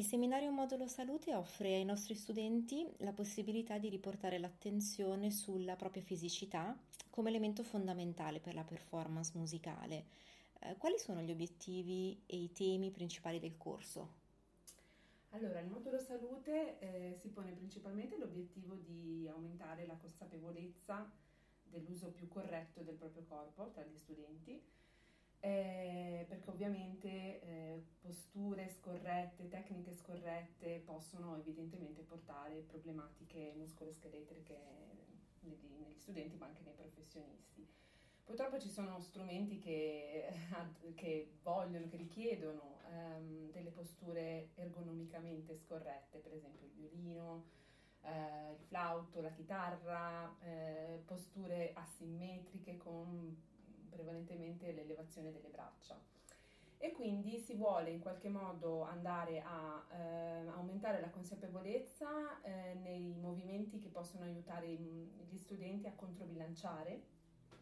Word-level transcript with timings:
Il 0.00 0.06
seminario 0.06 0.50
Modulo 0.50 0.86
Salute 0.86 1.34
offre 1.34 1.74
ai 1.74 1.84
nostri 1.84 2.14
studenti 2.14 2.90
la 3.00 3.12
possibilità 3.12 3.76
di 3.76 3.90
riportare 3.90 4.38
l'attenzione 4.38 5.30
sulla 5.30 5.76
propria 5.76 6.02
fisicità 6.02 6.74
come 7.10 7.28
elemento 7.28 7.62
fondamentale 7.62 8.40
per 8.40 8.54
la 8.54 8.64
performance 8.64 9.32
musicale. 9.34 10.06
Eh, 10.60 10.76
quali 10.78 10.98
sono 10.98 11.20
gli 11.20 11.30
obiettivi 11.30 12.18
e 12.24 12.38
i 12.38 12.50
temi 12.50 12.90
principali 12.90 13.38
del 13.38 13.58
corso? 13.58 14.14
Allora, 15.32 15.60
il 15.60 15.68
modulo 15.68 15.98
salute 15.98 16.78
eh, 16.78 17.18
si 17.20 17.28
pone 17.28 17.52
principalmente 17.52 18.16
l'obiettivo 18.16 18.76
di 18.76 19.28
aumentare 19.28 19.84
la 19.84 19.96
consapevolezza 19.96 21.12
dell'uso 21.64 22.10
più 22.10 22.26
corretto 22.26 22.80
del 22.80 22.94
proprio 22.94 23.24
corpo 23.28 23.68
tra 23.68 23.82
gli 23.82 23.98
studenti 23.98 24.58
eh, 25.40 26.26
perché 26.28 26.50
ovviamente 26.50 27.08
eh, 27.08 27.84
posture 28.00 28.68
scorrette, 28.68 29.48
tecniche 29.48 29.92
scorrette 29.92 30.82
possono 30.84 31.36
evidentemente 31.36 32.02
portare 32.02 32.60
problematiche 32.60 33.54
muscoloscheletriche 33.56 34.58
negli, 35.40 35.94
studenti 35.96 36.36
ma 36.36 36.46
anche 36.46 36.62
nei 36.62 36.74
professionisti. 36.74 37.66
Purtroppo 38.24 38.60
ci 38.60 38.68
sono 38.68 39.00
strumenti 39.00 39.58
che, 39.58 40.28
che 40.94 41.32
vogliono, 41.42 41.88
che 41.88 41.96
richiedono 41.96 42.78
ehm, 42.90 43.50
delle 43.50 43.70
posture 43.70 44.50
ergonomicamente 44.54 45.56
scorrette, 45.56 46.18
per 46.18 46.34
esempio 46.34 46.66
il 46.66 46.72
violino, 46.72 47.44
eh, 48.02 48.52
il 48.52 48.60
flauto, 48.66 49.20
la 49.20 49.32
chitarra, 49.32 50.36
eh, 50.40 51.02
posture 51.06 51.72
asimmetriche 51.74 52.76
con 52.76 53.36
prevalentemente 53.90 54.72
l'elevazione 54.72 55.32
delle 55.32 55.48
braccia. 55.48 55.98
E 56.78 56.92
quindi 56.92 57.38
si 57.38 57.54
vuole 57.54 57.90
in 57.90 58.00
qualche 58.00 58.30
modo 58.30 58.84
andare 58.84 59.42
a 59.42 59.86
eh, 59.92 60.48
aumentare 60.48 60.98
la 61.00 61.10
consapevolezza 61.10 62.40
eh, 62.40 62.72
nei 62.74 63.14
movimenti 63.20 63.78
che 63.78 63.90
possono 63.90 64.24
aiutare 64.24 64.66
gli 64.68 65.36
studenti 65.36 65.86
a 65.86 65.92
controbilanciare 65.92 67.02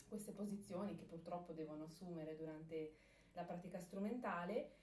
queste 0.06 0.30
posizioni 0.30 0.94
che 0.94 1.04
purtroppo 1.04 1.52
devono 1.52 1.84
assumere 1.84 2.36
durante 2.36 2.94
la 3.32 3.42
pratica 3.42 3.80
strumentale 3.80 4.76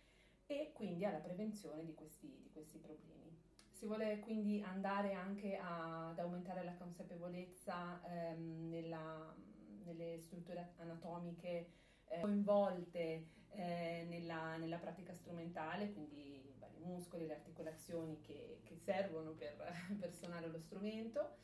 e 0.46 0.72
quindi 0.74 1.06
alla 1.06 1.20
prevenzione 1.20 1.84
di 1.84 1.94
questi, 1.94 2.28
di 2.28 2.50
questi 2.52 2.78
problemi. 2.78 3.14
Si 3.72 3.86
vuole 3.86 4.20
quindi 4.20 4.62
andare 4.62 5.14
anche 5.14 5.58
a, 5.58 6.10
ad 6.10 6.20
aumentare 6.20 6.64
la 6.64 6.74
consapevolezza 6.76 8.02
ehm, 8.08 8.70
nella, 8.70 9.36
nelle 9.86 10.20
strutture 10.20 10.74
anatomiche 10.78 11.72
eh, 12.08 12.20
coinvolte 12.20 13.28
eh, 13.50 14.06
nella, 14.08 14.58
nella, 14.58 14.78
pratica 14.78 15.14
strumentale, 15.14 15.92
quindi 15.92 16.54
i 16.54 16.56
vari 16.60 16.80
muscoli, 16.80 17.26
le 17.26 17.36
articolazioni 17.36 18.20
che, 18.20 18.60
che 18.64 18.76
servono 18.76 19.32
per, 19.32 19.56
per, 20.00 20.14
suonare 20.14 20.48
lo 20.48 20.60
strumento. 20.60 21.38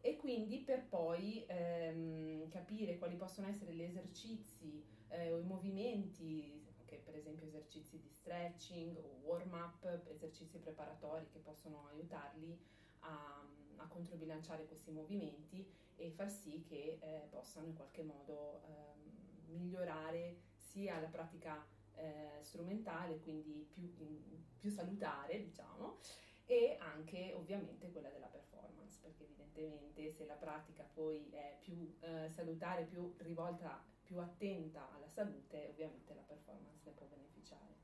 E 0.00 0.16
quindi 0.16 0.58
per 0.58 0.86
poi 0.86 1.46
ehm, 1.46 2.48
capire 2.50 2.98
quali 2.98 3.16
possono 3.16 3.48
essere 3.48 3.72
gli 3.72 3.80
esercizi 3.80 4.84
eh, 5.08 5.32
o 5.32 5.38
i 5.38 5.44
movimenti 5.44 6.62
anche 6.94 6.98
per 7.04 7.16
esempio 7.16 7.46
esercizi 7.46 7.98
di 8.00 8.08
stretching 8.08 8.96
o 8.96 9.20
warm 9.22 9.52
up, 9.52 10.02
esercizi 10.06 10.58
preparatori 10.58 11.28
che 11.28 11.38
possono 11.38 11.88
aiutarli 11.92 12.58
a, 13.00 13.46
a 13.76 13.86
controbilanciare 13.88 14.66
questi 14.66 14.90
movimenti 14.90 15.66
e 15.96 16.10
far 16.10 16.30
sì 16.30 16.62
che 16.62 16.98
eh, 17.00 17.26
possano 17.30 17.66
in 17.66 17.74
qualche 17.74 18.02
modo 18.02 18.62
eh, 18.66 19.52
migliorare 19.52 20.36
sia 20.56 21.00
la 21.00 21.08
pratica 21.08 21.64
eh, 21.94 22.42
strumentale, 22.42 23.18
quindi 23.20 23.66
più, 23.70 23.92
in, 23.98 24.42
più 24.58 24.70
salutare, 24.70 25.40
diciamo, 25.42 25.98
e 26.46 26.76
anche 26.80 27.32
ovviamente 27.34 27.90
quella 27.90 28.10
della 28.10 28.26
performance, 28.26 28.98
perché 29.00 29.24
evidentemente 29.24 30.10
se 30.10 30.26
la 30.26 30.34
pratica 30.34 30.84
poi 30.92 31.28
è 31.30 31.56
più 31.60 31.94
eh, 32.00 32.28
salutare, 32.28 32.84
più 32.84 33.14
rivolta, 33.18 33.82
più 34.02 34.18
attenta 34.18 34.92
alla 34.94 35.08
salute, 35.08 35.68
ovviamente 35.70 36.14
la 36.14 36.22
performance 36.22 36.82
ne 36.84 36.92
può 36.92 37.06
beneficiare. 37.06 37.82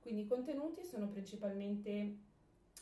Quindi 0.00 0.22
i 0.22 0.26
contenuti 0.26 0.84
sono 0.84 1.08
principalmente 1.08 2.18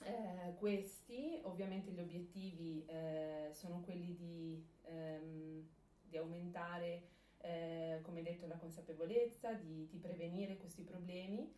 eh, 0.03 0.55
questi, 0.57 1.41
ovviamente 1.43 1.91
gli 1.91 2.01
obiettivi 2.01 2.85
eh, 2.87 3.49
sono 3.53 3.81
quelli 3.81 4.15
di, 4.15 4.63
ehm, 4.83 5.67
di 6.03 6.17
aumentare, 6.19 7.09
eh, 7.39 8.01
come 8.03 8.23
detto, 8.35 8.47
la 8.47 8.57
consapevolezza, 8.57 9.53
di, 9.53 9.89
di 9.89 9.99
prevenire 9.99 10.57
questi 10.57 10.83
problemi 10.83 11.53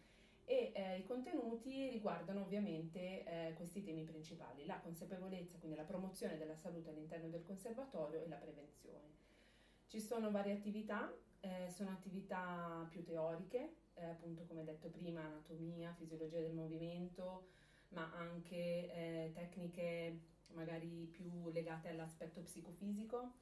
e 0.45 0.73
eh, 0.75 0.99
i 0.99 1.05
contenuti 1.05 1.91
riguardano 1.91 2.43
ovviamente 2.43 3.25
eh, 3.25 3.55
questi 3.55 3.83
temi 3.83 4.05
principali, 4.05 4.65
la 4.65 4.79
consapevolezza, 4.79 5.59
quindi 5.59 5.77
la 5.77 5.83
promozione 5.83 6.39
della 6.39 6.55
salute 6.55 6.91
all'interno 6.91 7.29
del 7.29 7.43
conservatorio 7.43 8.23
e 8.23 8.29
la 8.29 8.37
prevenzione. 8.37 9.15
Ci 9.87 10.01
sono 10.01 10.31
varie 10.31 10.53
attività, 10.53 11.13
eh, 11.41 11.69
sono 11.69 11.91
attività 11.91 12.87
più 12.89 13.03
teoriche, 13.03 13.75
eh, 13.95 14.05
appunto 14.05 14.45
come 14.45 14.63
detto 14.63 14.89
prima, 14.89 15.23
anatomia, 15.23 15.93
fisiologia 15.95 16.39
del 16.39 16.55
movimento, 16.55 17.49
ma 17.89 18.13
anche 18.15 18.55
eh, 18.57 19.33
tecniche 19.35 20.21
magari 20.53 21.09
più 21.11 21.51
legate 21.51 21.89
all'aspetto 21.89 22.41
psicofisico 22.43 23.33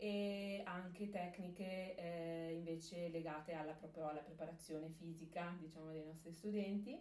e 0.00 0.62
anche 0.64 1.10
tecniche 1.10 1.94
eh, 1.94 2.54
invece 2.54 3.08
legate 3.10 3.52
alla, 3.52 3.72
proprio 3.72 4.08
alla 4.08 4.22
preparazione 4.22 4.88
fisica 4.88 5.54
diciamo, 5.60 5.90
dei 5.90 6.02
nostri 6.02 6.32
studenti. 6.32 6.98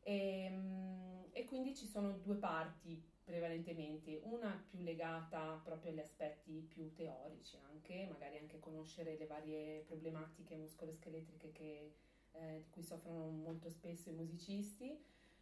E, 0.00 0.44
ehm, 0.46 1.26
e, 1.32 1.44
quindi 1.44 1.76
ci 1.76 1.86
sono 1.86 2.12
due 2.12 2.36
parti 2.36 2.98
prevalentemente, 3.22 4.20
una 4.24 4.64
più 4.70 4.80
legata 4.80 5.60
proprio 5.62 5.90
agli 5.90 5.98
aspetti 5.98 6.66
più 6.66 6.94
teorici, 6.94 7.58
anche 7.68 8.06
magari 8.10 8.38
anche 8.38 8.58
conoscere 8.58 9.18
le 9.18 9.26
varie 9.26 9.80
problematiche 9.80 10.56
muscoloscheletriche 10.56 11.52
che, 11.52 11.92
eh, 12.32 12.62
di 12.62 12.70
cui 12.70 12.82
soffrono 12.82 13.28
molto 13.28 13.68
spesso 13.68 14.08
i 14.08 14.14
musicisti, 14.14 14.98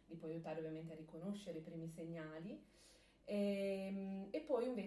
li 0.07 0.15
può 0.15 0.27
aiutare 0.27 0.59
ovviamente 0.59 0.91
a 0.91 0.97
riconoscere 0.97 1.59
i 1.59 1.61
primi 1.61 1.87
segnali 1.87 2.61
e, 3.25 3.62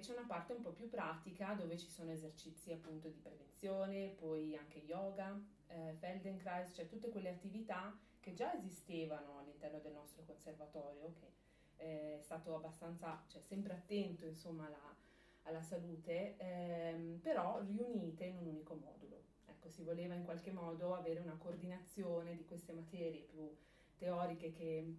invece 0.07 0.13
una 0.13 0.27
parte 0.27 0.53
un 0.53 0.63
po' 0.63 0.71
più 0.71 0.89
pratica 0.89 1.55
dove 1.55 1.77
ci 1.77 1.91
sono 1.91 2.13
esercizi 2.13 2.73
appunto 2.73 3.09
di 3.09 3.19
prevenzione, 3.19 4.15
poi 4.17 4.57
anche 4.57 4.79
yoga, 4.79 5.39
eh, 5.67 5.95
Feldenkrais, 5.99 6.73
cioè 6.75 6.87
tutte 6.87 7.09
quelle 7.09 7.31
attività 7.31 7.99
che 8.21 8.33
già 8.33 8.55
esistevano 8.55 9.39
all'interno 9.39 9.81
del 9.81 9.93
nostro 9.93 10.23
conservatorio, 10.25 11.13
che 11.15 11.33
è 11.77 12.19
stato 12.23 12.55
abbastanza, 12.55 13.25
cioè 13.27 13.41
sempre 13.43 13.75
attento 13.75 14.27
insomma 14.27 14.67
alla, 14.67 14.95
alla 15.43 15.63
salute, 15.63 16.37
ehm, 16.37 17.19
però 17.21 17.61
riunite 17.61 18.25
in 18.27 18.37
un 18.39 18.47
unico 18.47 18.75
modulo. 18.75 19.23
Ecco, 19.47 19.69
si 19.69 19.83
voleva 19.83 20.15
in 20.15 20.25
qualche 20.25 20.53
modo 20.53 20.95
avere 20.95 21.21
una 21.21 21.37
coordinazione 21.37 22.37
di 22.37 22.45
queste 22.45 22.73
materie 22.73 23.23
più 23.23 23.53
teoriche 23.97 24.53
che 24.53 24.95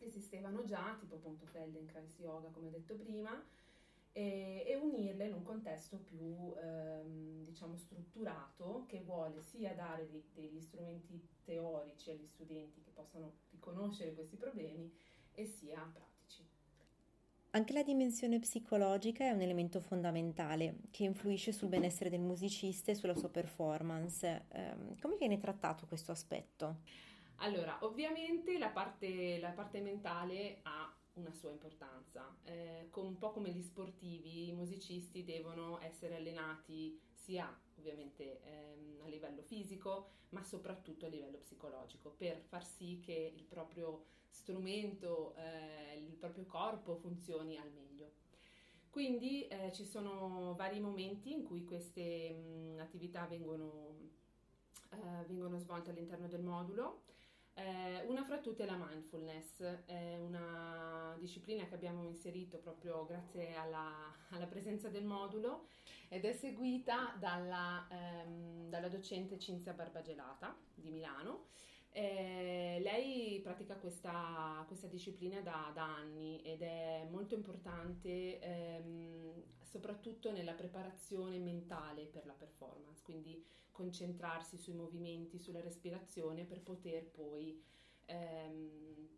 esistevano 0.00 0.64
già, 0.64 0.96
tipo 0.98 1.16
appunto 1.16 1.46
Feldenkrais 1.46 2.18
Yoga, 2.18 2.48
come 2.48 2.70
detto 2.70 2.94
prima, 2.94 3.40
e, 4.12 4.64
e 4.66 4.76
unirle 4.76 5.26
in 5.26 5.34
un 5.34 5.42
contesto 5.42 5.98
più, 5.98 6.54
ehm, 6.60 7.44
diciamo, 7.44 7.76
strutturato 7.76 8.84
che 8.86 9.00
vuole 9.00 9.42
sia 9.42 9.74
dare 9.74 10.08
dei, 10.10 10.24
degli 10.34 10.60
strumenti 10.60 11.20
teorici 11.44 12.10
agli 12.10 12.26
studenti 12.26 12.80
che 12.82 12.90
possano 12.90 13.32
riconoscere 13.50 14.14
questi 14.14 14.36
problemi 14.36 14.92
e 15.34 15.44
sia 15.46 15.78
pratici. 15.92 16.46
Anche 17.50 17.72
la 17.72 17.82
dimensione 17.82 18.38
psicologica 18.40 19.24
è 19.24 19.30
un 19.30 19.40
elemento 19.40 19.80
fondamentale 19.80 20.80
che 20.90 21.04
influisce 21.04 21.52
sul 21.52 21.68
benessere 21.68 22.10
del 22.10 22.20
musicista 22.20 22.90
e 22.90 22.94
sulla 22.94 23.14
sua 23.14 23.30
performance. 23.30 24.46
Eh, 24.50 24.74
come 25.00 25.16
viene 25.16 25.38
trattato 25.38 25.86
questo 25.86 26.12
aspetto? 26.12 26.80
Allora, 27.36 27.78
ovviamente 27.82 28.58
la 28.58 28.68
parte, 28.68 29.38
la 29.38 29.50
parte 29.50 29.80
mentale 29.80 30.58
ha 30.62 30.92
una 31.18 31.32
sua 31.32 31.50
importanza. 31.50 32.36
Eh, 32.44 32.88
un 32.94 33.18
po' 33.18 33.30
come 33.30 33.50
gli 33.50 33.62
sportivi, 33.62 34.48
i 34.48 34.52
musicisti 34.52 35.24
devono 35.24 35.80
essere 35.80 36.16
allenati 36.16 36.98
sia 37.12 37.48
ovviamente 37.78 38.40
ehm, 38.42 39.00
a 39.04 39.08
livello 39.08 39.42
fisico, 39.42 40.10
ma 40.30 40.42
soprattutto 40.42 41.06
a 41.06 41.08
livello 41.08 41.38
psicologico, 41.38 42.10
per 42.10 42.40
far 42.40 42.64
sì 42.64 43.00
che 43.00 43.32
il 43.34 43.44
proprio 43.44 44.04
strumento, 44.30 45.34
eh, 45.36 45.98
il 45.98 46.14
proprio 46.16 46.44
corpo 46.46 46.96
funzioni 46.96 47.56
al 47.56 47.70
meglio. 47.70 48.12
Quindi 48.90 49.46
eh, 49.46 49.72
ci 49.72 49.84
sono 49.84 50.54
vari 50.56 50.80
momenti 50.80 51.32
in 51.32 51.44
cui 51.44 51.64
queste 51.64 52.30
mh, 52.30 52.78
attività 52.80 53.26
vengono, 53.26 53.96
eh, 54.90 55.24
vengono 55.26 55.58
svolte 55.58 55.90
all'interno 55.90 56.26
del 56.26 56.42
modulo. 56.42 57.02
Eh, 57.58 58.04
una 58.06 58.22
fra 58.22 58.38
tutte 58.38 58.62
è 58.62 58.66
la 58.66 58.76
mindfulness, 58.76 59.60
è 59.84 60.16
una 60.16 61.16
disciplina 61.18 61.66
che 61.66 61.74
abbiamo 61.74 62.04
inserito 62.04 62.58
proprio 62.58 63.04
grazie 63.04 63.56
alla, 63.56 64.14
alla 64.30 64.46
presenza 64.46 64.88
del 64.88 65.04
modulo 65.04 65.66
ed 66.08 66.24
è 66.24 66.32
seguita 66.32 67.16
dalla, 67.18 67.84
ehm, 67.90 68.68
dalla 68.68 68.88
docente 68.88 69.40
Cinzia 69.40 69.72
Barbagelata 69.72 70.56
di 70.72 70.90
Milano. 70.90 71.46
Lei 72.98 73.38
pratica 73.40 73.76
questa, 73.76 74.64
questa 74.66 74.88
disciplina 74.88 75.40
da, 75.40 75.70
da, 75.72 75.84
anni 75.84 76.42
ed 76.42 76.62
è 76.62 77.06
molto 77.08 77.36
importante 77.36 78.40
ehm, 78.40 79.40
soprattutto 79.62 80.32
nella 80.32 80.54
preparazione 80.54 81.38
mentale 81.38 82.06
per 82.06 82.26
la 82.26 82.32
performance, 82.32 83.00
quindi 83.04 83.40
concentrarsi 83.70 84.56
sui 84.56 84.74
movimenti, 84.74 85.38
sulla 85.38 85.60
respirazione 85.60 86.44
per 86.44 86.60
poter 86.60 87.04
poi 87.04 87.62
ehm, 88.06 89.08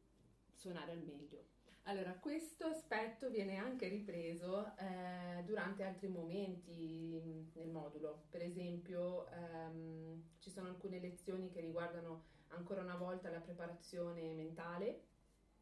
suonare 0.53 0.93
al 0.93 1.03
meglio. 1.03 1.47
Allora, 1.85 2.13
questo 2.19 2.67
aspetto 2.67 3.31
viene 3.31 3.57
anche 3.57 3.89
ripreso 3.89 4.77
eh, 4.77 5.43
durante 5.45 5.85
altri 5.85 6.09
momenti 6.09 7.49
nel 7.55 7.71
modulo. 7.71 8.25
Per 8.29 8.43
esempio, 8.43 9.27
ehm, 9.31 10.23
ci 10.39 10.51
sono 10.51 10.69
alcune 10.69 11.01
lezioni 11.01 11.49
che 11.49 11.61
riguardano 11.61 12.40
ancora 12.51 12.83
una 12.83 12.97
volta 12.97 13.31
la 13.31 13.41
preparazione 13.41 14.33
mentale, 14.33 15.05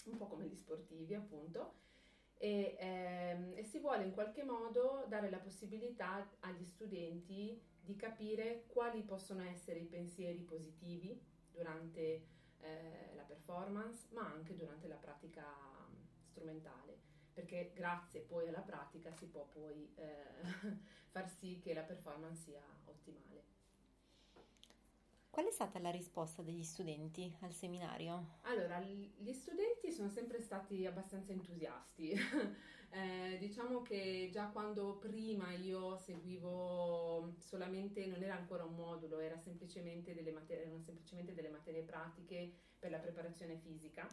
un 0.07 0.17
po' 0.17 0.27
come 0.27 0.47
gli 0.47 0.57
sportivi, 0.57 1.15
appunto, 1.15 1.87
e, 2.39 2.77
ehm, 2.79 3.53
e 3.57 3.65
si 3.65 3.79
vuole 3.79 4.05
in 4.05 4.13
qualche 4.13 4.45
modo 4.45 5.05
dare 5.09 5.29
la 5.29 5.39
possibilità 5.39 6.29
agli 6.41 6.65
studenti 6.65 7.61
di 7.81 7.97
capire 7.97 8.65
quali 8.69 9.03
possono 9.03 9.43
essere 9.43 9.81
i 9.81 9.87
pensieri 9.87 10.43
positivi 10.43 11.21
durante 11.51 12.27
eh, 12.61 13.13
la 13.15 13.23
performance, 13.23 14.07
ma 14.13 14.27
anche 14.27 14.55
durante 14.55 14.87
la 14.87 14.97
pratica 14.97 15.45
strumentale, 16.23 16.97
perché 17.33 17.73
grazie 17.75 18.21
poi 18.21 18.47
alla 18.49 18.61
pratica 18.61 19.11
si 19.13 19.27
può 19.27 19.47
poi 19.47 19.93
eh, 19.97 20.43
far 21.11 21.29
sì 21.29 21.59
che 21.59 21.75
la 21.75 21.83
performance 21.83 22.43
sia 22.43 22.63
ottimale. 22.85 23.58
Qual 25.39 25.51
è 25.51 25.53
stata 25.53 25.79
la 25.79 25.93
risposta 25.93 26.43
degli 26.43 26.65
studenti 26.65 27.33
al 27.43 27.53
seminario? 27.53 28.39
Allora, 28.41 28.81
gli 28.81 29.33
studenti 29.33 29.93
sono 29.93 30.09
sempre 30.09 30.41
stati 30.41 30.85
abbastanza 30.85 31.31
entusiasti. 31.31 32.11
eh, 32.91 33.39
diciamo 33.39 33.83
che 33.83 34.31
già 34.33 34.49
quando 34.49 34.97
prima 34.97 35.53
io 35.53 35.97
seguivo 35.97 37.37
solamente, 37.39 38.05
non 38.07 38.21
era 38.21 38.35
ancora 38.35 38.65
un 38.65 38.75
modulo, 38.75 39.21
era 39.21 39.39
semplicemente 39.39 40.13
delle 40.13 40.33
materie, 40.33 40.65
erano 40.65 40.83
semplicemente 40.83 41.33
delle 41.35 41.51
materie 41.51 41.83
pratiche 41.83 42.53
per 42.77 42.91
la 42.91 42.99
preparazione 42.99 43.59
fisica. 43.59 44.09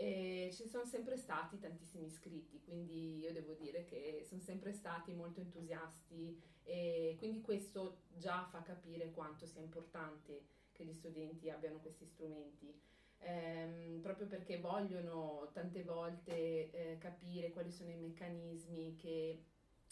E 0.00 0.48
ci 0.54 0.66
sono 0.66 0.86
sempre 0.86 1.18
stati 1.18 1.58
tantissimi 1.58 2.06
iscritti, 2.06 2.58
quindi 2.62 3.18
io 3.18 3.34
devo 3.34 3.52
dire 3.52 3.84
che 3.84 4.24
sono 4.26 4.40
sempre 4.40 4.72
stati 4.72 5.12
molto 5.12 5.40
entusiasti 5.40 6.40
e 6.62 7.16
quindi 7.18 7.42
questo 7.42 8.04
già 8.16 8.46
fa 8.50 8.62
capire 8.62 9.10
quanto 9.10 9.44
sia 9.44 9.60
importante 9.60 10.46
che 10.72 10.84
gli 10.84 10.94
studenti 10.94 11.50
abbiano 11.50 11.80
questi 11.80 12.06
strumenti. 12.06 12.74
Ehm, 13.18 14.00
proprio 14.00 14.26
perché 14.26 14.58
vogliono 14.58 15.50
tante 15.52 15.82
volte 15.82 16.70
eh, 16.70 16.96
capire 16.98 17.50
quali 17.50 17.70
sono 17.70 17.90
i 17.90 17.96
meccanismi 17.96 18.96
che 18.96 19.44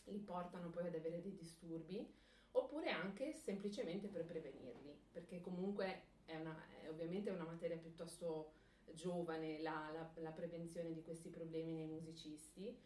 li 0.04 0.20
portano 0.20 0.70
poi 0.70 0.86
ad 0.86 0.94
avere 0.94 1.20
dei 1.20 1.34
disturbi, 1.34 2.10
oppure 2.52 2.88
anche 2.88 3.34
semplicemente 3.34 4.08
per 4.08 4.24
prevenirli, 4.24 4.98
perché 5.12 5.42
comunque 5.42 6.04
è, 6.24 6.34
una, 6.36 6.56
è 6.80 6.88
ovviamente 6.88 7.28
una 7.28 7.44
materia 7.44 7.76
piuttosto 7.76 8.52
giovane 8.94 9.60
la, 9.60 9.90
la, 9.92 10.10
la 10.22 10.30
prevenzione 10.30 10.92
di 10.92 11.02
questi 11.02 11.28
problemi 11.28 11.72
nei 11.72 11.86
musicisti 11.86 12.76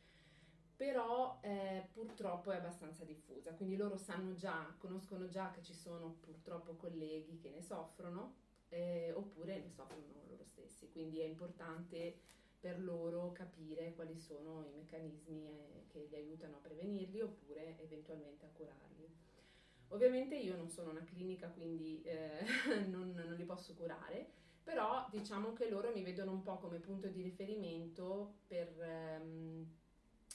però 0.83 1.39
eh, 1.43 1.87
purtroppo 1.93 2.51
è 2.51 2.57
abbastanza 2.57 3.05
diffusa, 3.05 3.53
quindi 3.53 3.77
loro 3.77 3.97
sanno 3.97 4.35
già, 4.35 4.75
conoscono 4.79 5.29
già 5.29 5.53
che 5.53 5.63
ci 5.63 5.75
sono 5.75 6.17
purtroppo 6.19 6.75
colleghi 6.75 7.39
che 7.39 7.51
ne 7.51 7.63
soffrono 7.63 8.35
eh, 8.69 9.13
oppure 9.15 9.61
ne 9.61 9.71
soffrono 9.71 10.25
loro 10.27 10.43
stessi, 10.43 10.91
quindi 10.91 11.21
è 11.21 11.25
importante 11.25 12.19
per 12.59 12.83
loro 12.83 13.31
capire 13.31 13.93
quali 13.95 14.19
sono 14.19 14.65
i 14.65 14.73
meccanismi 14.75 15.47
eh, 15.47 15.85
che 15.87 16.07
li 16.11 16.17
aiutano 16.17 16.57
a 16.57 16.61
prevenirli 16.61 17.21
oppure 17.21 17.79
eventualmente 17.79 18.47
a 18.47 18.51
curarli. 18.53 19.09
Ovviamente 19.89 20.35
io 20.37 20.57
non 20.57 20.69
sono 20.69 20.91
una 20.91 21.05
clinica, 21.05 21.49
quindi 21.49 22.03
eh, 22.03 22.45
non, 22.91 23.13
non 23.13 23.35
li 23.37 23.45
posso 23.45 23.75
curare, 23.75 24.31
però 24.62 25.06
diciamo 25.11 25.53
che 25.53 25.69
loro 25.69 25.93
mi 25.93 26.03
vedono 26.03 26.32
un 26.32 26.43
po' 26.43 26.59
come 26.59 26.79
punto 26.79 27.09
di 27.09 27.23
riferimento 27.23 28.35
per... 28.47 28.81
Ehm, 28.81 29.81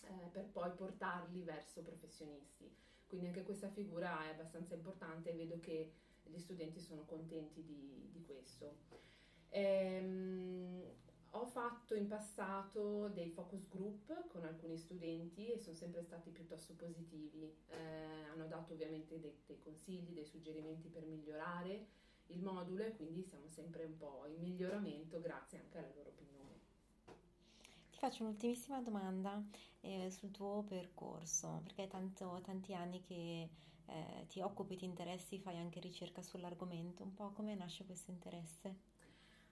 eh, 0.04 0.30
per 0.32 0.46
poi 0.46 0.72
portarli 0.72 1.44
verso 1.44 1.82
professionisti. 1.82 2.74
Quindi 3.08 3.28
anche 3.28 3.44
questa 3.44 3.70
figura 3.70 4.26
è 4.26 4.30
abbastanza 4.30 4.76
importante 4.76 5.32
e 5.32 5.34
vedo 5.34 5.60
che 5.60 5.92
gli 6.24 6.40
studenti 6.40 6.80
sono 6.80 7.04
contenti 7.06 7.64
di, 7.64 8.10
di 8.12 8.24
questo. 8.26 8.76
Ehm, 9.50 10.84
ho 11.32 11.46
fatto 11.46 11.96
in 11.96 12.08
passato 12.08 13.10
dei 13.10 13.30
focus 13.30 13.68
group 13.70 14.28
con 14.28 14.44
alcuni 14.44 14.78
studenti 14.78 15.52
e 15.52 15.60
sono 15.60 15.76
sempre 15.76 16.02
stati 16.02 16.30
piuttosto 16.30 16.74
positivi. 16.74 17.54
Eh, 17.68 18.24
hanno 18.32 18.48
dato 18.48 18.74
ovviamente 18.74 19.20
dei, 19.20 19.36
dei, 19.46 19.60
consigli, 19.60 20.14
dei 20.14 20.26
suggerimenti 20.26 20.90
per 20.90 21.06
migliorare 21.06 21.88
il 22.28 22.42
modulo 22.42 22.84
e 22.84 22.96
quindi 22.96 23.24
siamo 23.24 23.48
sempre 23.48 23.84
un 23.84 23.98
po' 23.98 24.26
in 24.28 24.42
miglioramento 24.42 25.20
grazie 25.20 25.60
anche 25.60 25.78
alla 25.78 25.92
loro 25.96 26.10
opinione. 26.10 26.26
Ti 27.92 27.98
faccio 27.98 28.24
un'ultimissima 28.24 28.82
domanda 28.82 29.44
eh, 29.82 30.10
sul 30.12 30.32
tuo 30.32 30.64
percorso, 30.68 31.62
perché 31.64 31.84
è 31.84 31.88
tanto, 31.88 32.40
tanti 32.44 32.74
anni 32.74 33.02
che 33.02 33.50
eh, 33.88 34.26
ti 34.28 34.42
occupi, 34.42 34.76
ti 34.76 34.86
interessi, 34.86 35.40
fai 35.40 35.58
anche 35.58 35.80
ricerca 35.80 36.22
sull'argomento, 36.22 37.04
un 37.04 37.14
po' 37.14 37.32
come 37.32 37.56
nasce 37.56 37.86
questo 37.86 38.12
interesse? 38.12 38.76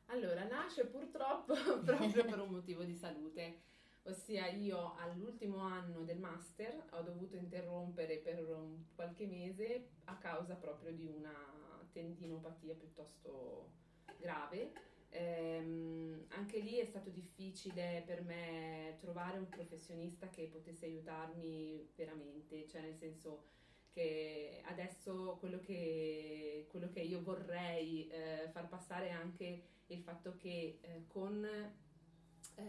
Allora, 0.08 0.44
nasce 0.44 0.86
purtroppo 0.86 1.56
proprio 1.84 2.26
per 2.26 2.40
un 2.40 2.50
motivo 2.50 2.84
di 2.84 2.96
salute, 2.96 3.62
ossia 4.04 4.48
io 4.48 4.96
all'ultimo 4.98 5.58
anno 5.60 6.04
del 6.04 6.20
master 6.20 6.86
ho 6.92 7.02
dovuto 7.02 7.36
interrompere 7.36 8.18
per 8.18 8.46
qualche 8.94 9.26
mese 9.26 9.88
a 10.04 10.16
causa 10.18 10.56
proprio 10.56 10.92
di 10.92 11.08
una 11.08 11.34
tendinopatia 11.96 12.74
piuttosto 12.76 13.72
grave. 14.20 14.74
Ehm, 15.10 16.26
anche 16.30 16.60
lì 16.60 16.76
è 16.78 16.86
stato 16.86 17.10
difficile 17.10 18.04
per 18.06 18.22
me 18.24 18.98
trovare 19.00 19.38
un 19.38 19.48
professionista 19.48 20.28
che 20.28 20.50
potesse 20.52 20.86
aiutarmi 20.86 21.90
veramente, 21.96 22.68
cioè 22.68 22.82
nel 22.82 22.98
senso 22.98 23.46
che 23.94 24.62
adesso 24.66 25.38
quello 25.40 25.62
che, 25.62 26.68
quello 26.70 26.90
che 26.90 27.00
io 27.00 27.22
vorrei 27.24 28.10
eh, 28.10 28.50
far 28.52 28.68
passare 28.68 29.08
è 29.08 29.12
anche 29.12 29.64
il 29.88 30.02
fatto 30.02 30.36
che 30.36 30.80
eh, 30.82 31.06
con 31.08 31.46
eh, 31.46 32.62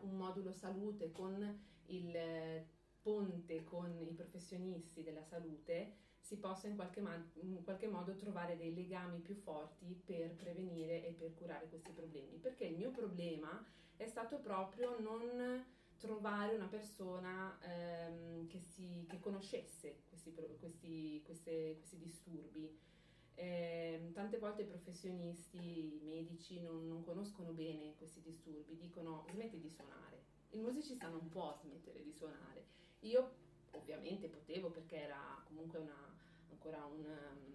un 0.00 0.16
modulo 0.16 0.52
salute, 0.52 1.12
con 1.12 1.60
il 1.88 2.64
ponte 3.02 3.62
con 3.64 3.94
i 4.00 4.14
professionisti 4.14 5.02
della 5.02 5.22
salute, 5.22 5.96
si 6.24 6.38
possa 6.38 6.68
in 6.68 6.74
qualche, 6.74 7.02
man- 7.02 7.30
in 7.34 7.62
qualche, 7.62 7.86
modo 7.86 8.16
trovare 8.16 8.56
dei 8.56 8.74
legami 8.74 9.18
più 9.18 9.34
forti 9.34 9.94
per 10.06 10.34
prevenire 10.34 11.06
e 11.06 11.12
per 11.12 11.34
curare 11.34 11.68
questi 11.68 11.92
problemi. 11.92 12.38
Perché 12.38 12.64
il 12.64 12.76
mio 12.76 12.90
problema 12.90 13.62
è 13.96 14.06
stato 14.06 14.38
proprio 14.38 14.98
non 15.00 15.62
trovare 15.98 16.54
una 16.54 16.66
persona 16.66 17.58
ehm, 17.60 18.46
che, 18.46 18.58
si, 18.58 19.04
che, 19.06 19.20
conoscesse 19.20 20.00
questi, 20.08 20.32
questi, 20.58 21.22
queste, 21.22 21.74
questi 21.76 21.98
disturbi. 21.98 22.74
Eh, 23.34 24.10
tante 24.14 24.38
volte 24.38 24.62
i 24.62 24.66
professionisti, 24.66 25.58
i 25.58 26.00
medici 26.04 26.62
non, 26.62 26.86
non, 26.86 27.04
conoscono 27.04 27.52
bene 27.52 27.96
questi 27.96 28.22
disturbi, 28.22 28.76
dicono 28.76 29.26
smetti 29.30 29.60
di 29.60 29.68
suonare. 29.68 30.22
Il 30.50 30.62
musicista 30.62 31.06
non 31.08 31.28
può 31.28 31.54
smettere 31.60 32.02
di 32.02 32.12
suonare. 32.12 32.64
Io 33.00 33.42
ovviamente 33.74 34.28
potevo 34.28 34.70
perché 34.70 35.02
era 35.02 35.42
comunque 35.46 35.78
una, 35.78 36.16
ancora 36.50 36.84
un, 36.84 37.04
um, 37.04 37.54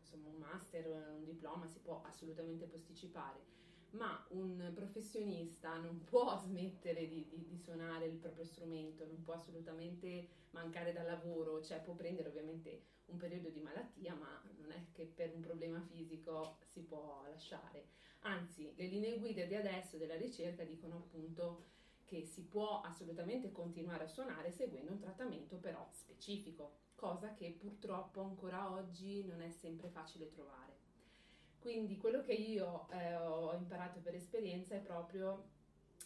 insomma, 0.00 0.28
un 0.28 0.36
master, 0.36 1.14
un 1.16 1.24
diploma 1.24 1.66
si 1.66 1.78
può 1.80 2.02
assolutamente 2.04 2.66
posticipare, 2.66 3.52
ma 3.90 4.24
un 4.30 4.72
professionista 4.74 5.76
non 5.76 6.04
può 6.04 6.36
smettere 6.42 7.06
di, 7.06 7.26
di, 7.28 7.44
di, 7.46 7.56
suonare 7.56 8.06
il 8.06 8.16
proprio 8.16 8.44
strumento, 8.44 9.06
non 9.06 9.22
può 9.22 9.34
assolutamente 9.34 10.28
mancare 10.50 10.92
dal 10.92 11.06
lavoro, 11.06 11.62
cioè 11.62 11.80
può 11.80 11.94
prendere 11.94 12.28
ovviamente 12.28 12.92
un 13.06 13.16
periodo 13.16 13.50
di 13.50 13.60
malattia, 13.60 14.14
ma 14.14 14.42
non 14.58 14.70
è 14.72 14.86
che 14.92 15.04
per 15.04 15.32
un 15.34 15.40
problema 15.40 15.80
fisico 15.80 16.58
si 16.64 16.82
può 16.82 17.24
lasciare. 17.28 17.88
Anzi, 18.20 18.72
le 18.74 18.86
linee 18.86 19.18
guida 19.18 19.44
di 19.44 19.54
adesso 19.54 19.98
della 19.98 20.16
ricerca 20.16 20.64
dicono 20.64 20.96
appunto 20.96 21.72
che 22.14 22.24
si 22.24 22.42
può 22.42 22.80
assolutamente 22.80 23.50
continuare 23.50 24.04
a 24.04 24.08
suonare 24.08 24.52
seguendo 24.52 24.92
un 24.92 25.00
trattamento 25.00 25.56
però 25.56 25.88
specifico, 25.90 26.82
cosa 26.94 27.34
che 27.34 27.56
purtroppo 27.58 28.20
ancora 28.22 28.70
oggi 28.70 29.24
non 29.24 29.42
è 29.42 29.50
sempre 29.50 29.88
facile 29.88 30.28
trovare. 30.28 30.72
Quindi 31.58 31.96
quello 31.96 32.22
che 32.22 32.34
io 32.34 32.88
eh, 32.90 33.16
ho 33.16 33.52
imparato 33.54 33.98
per 33.98 34.14
esperienza 34.14 34.76
è 34.76 34.80
proprio 34.80 35.48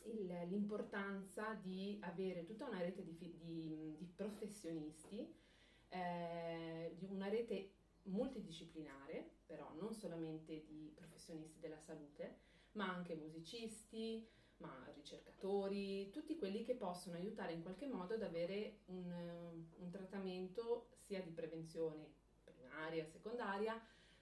il, 0.04 0.26
l'importanza 0.48 1.52
di 1.60 1.98
avere 2.00 2.44
tutta 2.44 2.64
una 2.64 2.78
rete 2.78 3.04
di, 3.04 3.18
di, 3.18 3.96
di 3.98 4.10
professionisti, 4.14 5.30
eh, 5.90 6.94
di 6.96 7.06
una 7.10 7.28
rete 7.28 7.72
multidisciplinare 8.04 9.36
però 9.44 9.70
non 9.78 9.92
solamente 9.92 10.64
di 10.64 10.90
professionisti 10.94 11.58
della 11.58 11.78
salute, 11.78 12.38
ma 12.72 12.94
anche 12.94 13.14
musicisti, 13.14 14.26
ma 14.58 14.90
ricercatori, 14.94 16.10
tutti 16.10 16.36
quelli 16.36 16.62
che 16.62 16.74
possono 16.74 17.16
aiutare 17.16 17.52
in 17.52 17.62
qualche 17.62 17.86
modo 17.86 18.14
ad 18.14 18.22
avere 18.22 18.80
un, 18.86 19.64
un 19.78 19.90
trattamento 19.90 20.88
sia 20.94 21.20
di 21.22 21.30
prevenzione 21.30 22.14
primaria, 22.44 23.04
secondaria, 23.04 23.80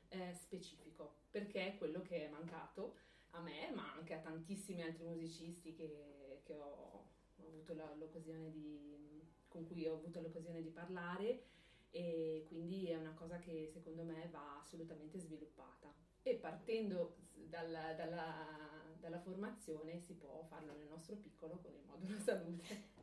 eh, 0.09 0.33
specifico, 0.35 1.15
perché 1.31 1.75
è 1.75 1.79
quello 1.79 2.03
che 2.03 2.27
è 2.27 2.29
mancato 2.29 2.97
a 3.31 3.41
me, 3.41 3.71
ma 3.75 3.93
anche 3.93 4.15
a 4.15 4.19
tantissimi 4.19 4.83
altri 4.83 5.05
musicisti 5.05 5.75
che, 5.75 6.41
che 6.43 6.55
ho, 6.55 7.07
ho, 7.37 7.47
avuto 7.47 7.75
la, 7.75 7.93
l'occasione 7.95 8.51
di, 8.51 9.23
con 9.49 9.67
cui 9.67 9.87
ho 9.87 9.95
avuto 9.95 10.21
l'occasione 10.21 10.63
di 10.63 10.71
parlare 10.71 11.45
e 11.91 12.45
quindi 12.49 12.89
è 12.89 12.97
una 12.97 13.15
cosa 13.15 13.39
che 13.39 13.69
secondo 13.73 14.03
me 14.03 14.29
va 14.31 14.59
assolutamente 14.59 15.19
sviluppata. 15.19 15.93
E 16.23 16.35
partendo 16.35 17.17
dalla, 17.33 17.95
dalla, 17.95 18.86
dalla 19.01 19.21
formazione 19.21 20.01
si 20.01 20.15
può 20.15 20.45
farlo 20.49 20.75
nel 20.75 20.89
nostro 20.89 21.17
piccolo 21.17 21.59
con 21.59 21.73
il 21.73 21.85
modulo 21.87 22.19
salute. 22.25 22.95